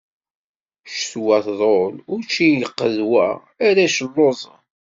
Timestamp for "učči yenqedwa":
2.13-3.27